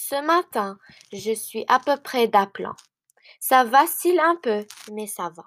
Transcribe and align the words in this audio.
Ce 0.00 0.14
matin, 0.22 0.78
je 1.12 1.32
suis 1.32 1.64
à 1.66 1.80
peu 1.80 1.96
près 1.96 2.28
d'aplomb. 2.28 2.76
Ça 3.40 3.64
vacille 3.64 4.20
un 4.20 4.36
peu, 4.40 4.64
mais 4.92 5.08
ça 5.08 5.32
va. 5.36 5.44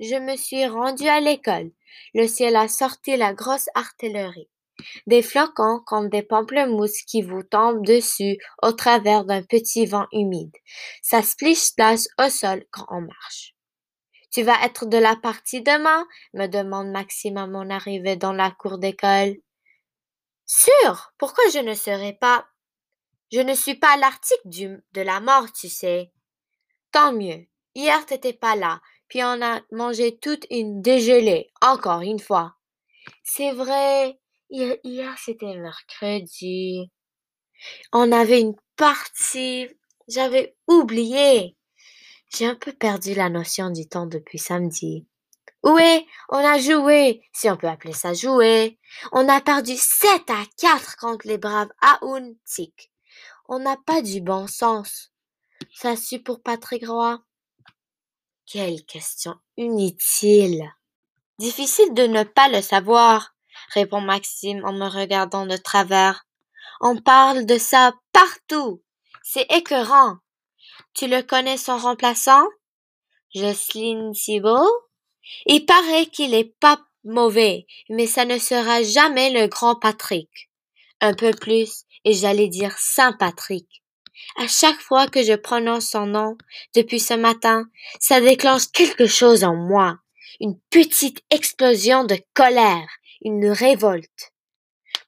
Je 0.00 0.16
me 0.16 0.36
suis 0.36 0.66
rendue 0.66 1.06
à 1.06 1.20
l'école. 1.20 1.70
Le 2.12 2.26
ciel 2.26 2.56
a 2.56 2.66
sorti 2.66 3.16
la 3.16 3.32
grosse 3.32 3.68
artillerie. 3.76 4.50
Des 5.06 5.22
flocons 5.22 5.80
comme 5.86 6.08
des 6.08 6.24
pamplemousses 6.24 7.02
qui 7.02 7.22
vous 7.22 7.44
tombent 7.44 7.86
dessus 7.86 8.38
au 8.60 8.72
travers 8.72 9.24
d'un 9.24 9.44
petit 9.44 9.86
vent 9.86 10.08
humide. 10.10 10.56
Ça 11.00 11.22
splish-splash 11.22 12.08
au 12.18 12.28
sol 12.28 12.64
quand 12.72 12.86
on 12.90 13.02
marche. 13.02 13.54
Tu 14.32 14.42
vas 14.42 14.60
être 14.64 14.84
de 14.86 14.98
la 14.98 15.14
partie 15.14 15.62
demain? 15.62 16.08
me 16.34 16.48
demande 16.48 16.90
Maxime 16.90 17.36
à 17.36 17.46
mon 17.46 17.70
arrivée 17.70 18.16
dans 18.16 18.32
la 18.32 18.50
cour 18.50 18.78
d'école. 18.78 19.36
Sûr! 20.44 21.12
Pourquoi 21.18 21.44
je 21.52 21.60
ne 21.60 21.74
serai 21.74 22.14
pas? 22.14 22.48
Je 23.32 23.40
ne 23.40 23.54
suis 23.54 23.76
pas 23.76 23.96
l'article 23.96 24.82
de 24.92 25.00
la 25.00 25.20
mort, 25.20 25.52
tu 25.52 25.68
sais. 25.68 26.12
Tant 26.92 27.12
mieux. 27.12 27.46
Hier, 27.74 28.04
t'étais 28.06 28.32
pas 28.32 28.56
là, 28.56 28.80
puis 29.08 29.22
on 29.22 29.40
a 29.42 29.60
mangé 29.70 30.18
toute 30.18 30.46
une 30.50 30.82
dégelée, 30.82 31.50
encore 31.60 32.00
une 32.00 32.18
fois. 32.18 32.56
C'est 33.22 33.52
vrai. 33.52 34.18
Hier, 34.50 34.76
hier 34.82 35.16
c'était 35.24 35.56
mercredi. 35.56 36.90
On 37.92 38.10
avait 38.10 38.40
une 38.40 38.56
partie. 38.76 39.68
J'avais 40.08 40.56
oublié. 40.66 41.56
J'ai 42.34 42.46
un 42.46 42.56
peu 42.56 42.72
perdu 42.72 43.14
la 43.14 43.28
notion 43.28 43.70
du 43.70 43.88
temps 43.88 44.06
depuis 44.06 44.38
samedi. 44.38 45.06
Oui, 45.62 46.06
on 46.30 46.38
a 46.38 46.58
joué, 46.58 47.22
si 47.32 47.50
on 47.50 47.56
peut 47.56 47.68
appeler 47.68 47.92
ça 47.92 48.14
jouer. 48.14 48.78
On 49.12 49.28
a 49.28 49.40
perdu 49.40 49.76
7 49.76 50.30
à 50.30 50.42
4 50.56 50.96
contre 50.96 51.28
les 51.28 51.38
braves 51.38 51.70
Aountik. 51.82 52.89
On 53.48 53.58
n'a 53.58 53.76
pas 53.76 54.02
du 54.02 54.20
bon 54.20 54.46
sens. 54.46 55.10
Ça 55.74 55.96
suit 55.96 56.18
pour 56.18 56.42
Patrick 56.42 56.86
Roy. 56.86 57.22
Quelle 58.46 58.84
question 58.84 59.36
inutile. 59.56 60.68
Difficile 61.38 61.94
de 61.94 62.06
ne 62.06 62.24
pas 62.24 62.48
le 62.48 62.60
savoir, 62.60 63.34
répond 63.74 64.00
Maxime 64.00 64.64
en 64.64 64.72
me 64.72 64.86
regardant 64.88 65.46
de 65.46 65.56
travers. 65.56 66.26
On 66.80 67.00
parle 67.00 67.46
de 67.46 67.58
ça 67.58 67.94
partout. 68.12 68.82
C'est 69.22 69.46
écœurant. 69.50 70.16
Tu 70.94 71.06
le 71.06 71.22
connais 71.22 71.56
son 71.56 71.78
remplaçant? 71.78 72.46
Jocelyne 73.34 74.12
Thibault? 74.12 74.70
Il 75.46 75.64
paraît 75.64 76.06
qu'il 76.06 76.34
est 76.34 76.56
pas 76.58 76.80
mauvais, 77.04 77.66
mais 77.88 78.06
ça 78.06 78.24
ne 78.24 78.38
sera 78.38 78.82
jamais 78.82 79.30
le 79.30 79.46
grand 79.46 79.76
Patrick. 79.76 80.50
Un 81.00 81.14
peu 81.14 81.30
plus, 81.30 81.84
et 82.04 82.12
j'allais 82.12 82.48
dire 82.48 82.74
Saint 82.78 83.12
Patrick. 83.12 83.66
À 84.36 84.46
chaque 84.46 84.80
fois 84.80 85.06
que 85.08 85.22
je 85.22 85.34
prononce 85.34 85.88
son 85.90 86.06
nom, 86.06 86.36
depuis 86.74 87.00
ce 87.00 87.14
matin, 87.14 87.64
ça 87.98 88.20
déclenche 88.20 88.70
quelque 88.72 89.06
chose 89.06 89.44
en 89.44 89.54
moi. 89.54 89.98
Une 90.40 90.58
petite 90.70 91.22
explosion 91.30 92.04
de 92.04 92.18
colère, 92.34 92.88
une 93.22 93.48
révolte. 93.48 94.32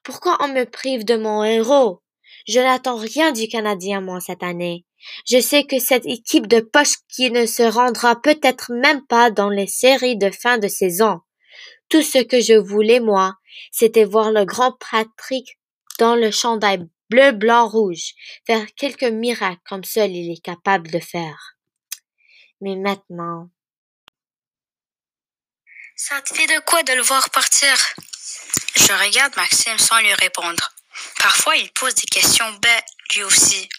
Pourquoi 0.03 0.37
on 0.41 0.49
me 0.49 0.65
prive 0.65 1.05
de 1.05 1.15
mon 1.15 1.43
héros? 1.43 2.01
Je 2.47 2.59
n'attends 2.59 2.97
rien 2.97 3.31
du 3.31 3.47
Canadien, 3.47 4.01
moi, 4.01 4.19
cette 4.19 4.43
année. 4.43 4.85
Je 5.27 5.39
sais 5.39 5.63
que 5.63 5.79
cette 5.79 6.05
équipe 6.05 6.47
de 6.47 6.59
poche 6.59 6.95
qui 7.09 7.31
ne 7.31 7.45
se 7.45 7.63
rendra 7.63 8.21
peut-être 8.21 8.71
même 8.73 9.05
pas 9.07 9.31
dans 9.31 9.49
les 9.49 9.67
séries 9.67 10.17
de 10.17 10.29
fin 10.29 10.57
de 10.57 10.67
saison. 10.67 11.19
Tout 11.89 12.01
ce 12.01 12.19
que 12.19 12.39
je 12.39 12.53
voulais, 12.53 12.99
moi, 12.99 13.35
c'était 13.71 14.05
voir 14.05 14.31
le 14.31 14.45
grand 14.45 14.75
Patrick 14.91 15.57
dans 15.99 16.15
le 16.15 16.31
chandail 16.31 16.87
bleu, 17.09 17.31
blanc, 17.31 17.67
rouge, 17.67 18.13
faire 18.45 18.65
quelques 18.75 19.03
miracles 19.03 19.61
comme 19.67 19.83
seul 19.83 20.11
il 20.11 20.31
est 20.31 20.41
capable 20.41 20.89
de 20.89 20.99
faire. 20.99 21.55
Mais 22.61 22.75
maintenant. 22.75 23.49
Ça 25.95 26.21
te 26.21 26.33
fait 26.33 26.47
de 26.47 26.59
quoi 26.65 26.81
de 26.83 26.93
le 26.93 27.01
voir 27.01 27.29
partir? 27.29 27.75
Je 28.75 28.91
regarde 29.05 29.35
Maxime 29.35 29.77
sans 29.77 29.99
lui 29.99 30.13
répondre. 30.15 30.73
Parfois, 31.19 31.55
il 31.55 31.71
pose 31.71 31.95
des 31.95 32.07
questions 32.07 32.51
bêtes, 32.53 32.85
lui 33.15 33.23
aussi. 33.23 33.69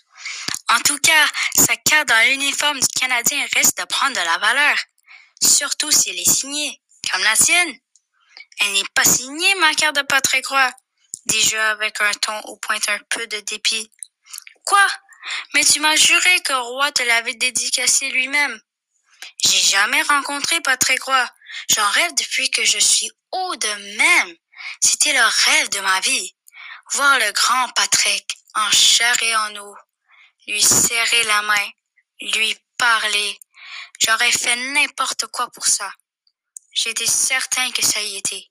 En 0.69 0.81
tout 0.81 0.99
cas, 0.99 1.27
sa 1.55 1.77
carte 1.77 2.09
dans 2.09 2.29
l'uniforme 2.29 2.79
du 2.79 2.87
Canadien 2.89 3.45
risque 3.55 3.77
de 3.77 3.85
prendre 3.85 4.15
de 4.15 4.25
la 4.25 4.39
valeur. 4.39 4.77
Surtout 5.43 5.91
si 5.91 6.11
elle 6.11 6.19
est 6.19 6.31
signée, 6.31 6.81
comme 7.11 7.23
la 7.23 7.37
sienne. 7.37 7.79
Elle 8.61 8.73
n'est 8.73 8.89
pas 8.95 9.05
signée, 9.05 9.55
ma 9.57 9.75
carte 9.75 9.97
de 9.97 10.03
Patrick 10.03 10.47
Roy. 10.47 10.71
Dis-je 11.27 11.57
avec 11.57 12.01
un 12.01 12.13
ton 12.13 12.41
où 12.49 12.57
pointe 12.57 12.89
un 12.89 12.99
peu 13.11 13.27
de 13.27 13.41
dépit. 13.41 13.91
Quoi? 14.65 14.87
Mais 15.55 15.65
tu 15.65 15.81
m'as 15.81 15.97
juré 15.97 16.41
que 16.43 16.53
Roy 16.53 16.93
te 16.93 17.03
l'avait 17.03 17.35
dédicacé 17.35 18.11
lui-même. 18.11 18.61
J'ai 19.45 19.59
jamais 19.59 20.03
rencontré 20.03 20.61
Patrick 20.61 21.03
Roy. 21.03 21.29
J'en 21.71 21.89
rêve 21.91 22.15
depuis 22.15 22.51
que 22.51 22.65
je 22.65 22.79
suis 22.79 23.11
haut 23.33 23.57
de 23.57 23.97
même. 23.97 24.37
C'était 24.81 25.13
le 25.13 25.25
rêve 25.45 25.69
de 25.71 25.81
ma 25.81 26.01
vie. 26.01 26.35
Voir 26.93 27.19
le 27.19 27.33
grand 27.33 27.69
Patrick 27.71 28.39
en 28.55 28.71
chair 28.71 29.15
et 29.23 29.37
en 29.37 29.57
eau 29.57 29.77
lui 30.47 30.63
serrer 30.63 31.23
la 31.25 31.43
main, 31.43 31.69
lui 32.21 32.57
parler. 32.79 33.39
J'aurais 34.01 34.33
fait 34.33 34.57
n'importe 34.73 35.27
quoi 35.29 35.51
pour 35.51 35.67
ça. 35.67 35.91
J'étais 36.73 37.07
certain 37.07 37.71
que 37.71 37.85
ça 37.85 38.03
y 38.03 38.17
était. 38.17 38.51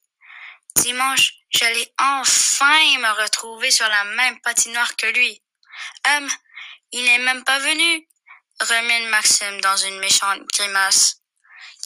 Dimanche, 0.75 1.33
j'allais 1.49 1.93
enfin 1.99 2.97
me 2.99 3.21
retrouver 3.21 3.71
sur 3.71 3.87
la 3.87 4.03
même 4.05 4.39
patinoire 4.41 4.95
que 4.95 5.07
lui. 5.07 5.41
Hum, 6.07 6.29
il 6.91 7.03
n'est 7.03 7.19
même 7.19 7.43
pas 7.43 7.59
venu, 7.59 8.07
remine 8.59 9.09
Maxime 9.09 9.61
dans 9.61 9.77
une 9.77 9.99
méchante 9.99 10.41
grimace. 10.53 11.17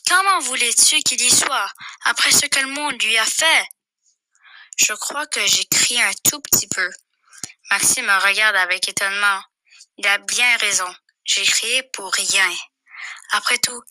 Comment 0.07 0.39
voulais-tu 0.39 0.99
qu'il 1.01 1.21
y 1.21 1.29
soit, 1.29 1.71
après 2.05 2.31
ce 2.31 2.45
que 2.45 2.59
le 2.59 2.67
monde 2.67 3.01
lui 3.01 3.17
a 3.17 3.25
fait? 3.25 3.67
Je 4.77 4.93
crois 4.93 5.27
que 5.27 5.45
j'ai 5.45 5.65
crié 5.65 6.01
un 6.01 6.13
tout 6.29 6.39
petit 6.41 6.67
peu. 6.67 6.89
Maxime 7.71 8.05
me 8.05 8.27
regarde 8.27 8.55
avec 8.55 8.87
étonnement. 8.87 9.41
Il 9.97 10.07
a 10.07 10.17
bien 10.19 10.57
raison. 10.57 10.93
J'ai 11.25 11.43
crié 11.43 11.83
pour 11.93 12.13
rien. 12.13 12.49
Après 13.31 13.57
tout, 13.57 13.81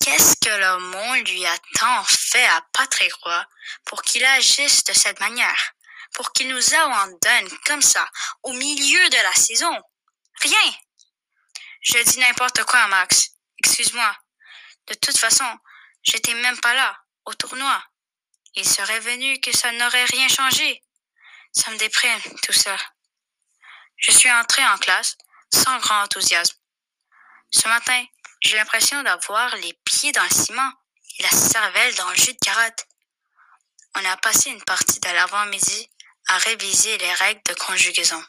qu'est-ce 0.00 0.36
que 0.36 0.48
le 0.48 0.78
monde 0.78 1.28
lui 1.28 1.44
a 1.46 1.58
tant 1.78 2.04
fait 2.04 2.46
à 2.46 2.62
Patrick 2.72 3.12
Roy 3.14 3.44
pour 3.84 4.02
qu'il 4.02 4.24
agisse 4.24 4.84
de 4.84 4.92
cette 4.92 5.20
manière, 5.20 5.74
pour 6.14 6.32
qu'il 6.32 6.48
nous 6.48 6.74
abandonne 6.74 7.58
comme 7.66 7.82
ça 7.82 8.08
au 8.42 8.52
milieu 8.52 9.08
de 9.08 9.16
la 9.16 9.34
saison? 9.34 9.76
Rien. 10.40 10.72
Je 11.82 11.98
dis 11.98 12.18
n'importe 12.18 12.64
quoi, 12.64 12.86
Max. 12.88 13.30
Excuse-moi. 13.64 14.16
De 14.86 14.94
toute 14.94 15.18
façon, 15.18 15.58
j'étais 16.02 16.34
même 16.34 16.58
pas 16.60 16.74
là, 16.74 16.96
au 17.24 17.34
tournoi. 17.34 17.82
Il 18.54 18.68
serait 18.68 19.00
venu 19.00 19.40
que 19.40 19.56
ça 19.56 19.70
n'aurait 19.72 20.04
rien 20.06 20.28
changé. 20.28 20.82
Ça 21.52 21.70
me 21.70 21.76
déprime, 21.76 22.20
tout 22.42 22.52
ça. 22.52 22.76
Je 23.96 24.12
suis 24.12 24.30
entré 24.30 24.64
en 24.66 24.78
classe 24.78 25.16
sans 25.52 25.78
grand 25.78 26.02
enthousiasme. 26.02 26.56
Ce 27.50 27.66
matin, 27.68 28.04
j'ai 28.40 28.56
l'impression 28.56 29.02
d'avoir 29.02 29.54
les 29.56 29.72
pieds 29.84 30.12
dans 30.12 30.22
le 30.22 30.30
ciment 30.30 30.72
la 31.20 31.30
cervelle 31.30 31.94
dans 31.96 32.10
le 32.10 32.16
jus 32.16 32.32
de 32.32 32.38
carotte. 32.38 32.86
On 33.96 34.04
a 34.04 34.16
passé 34.18 34.50
une 34.50 34.62
partie 34.62 35.00
de 35.00 35.08
l'avant-midi 35.08 35.90
à 36.28 36.38
réviser 36.38 36.96
les 36.98 37.12
règles 37.14 37.42
de 37.48 37.54
conjugaison. 37.54 38.22